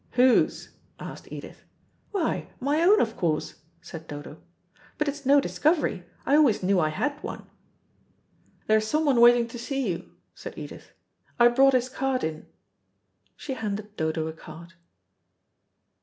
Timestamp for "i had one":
6.79-7.45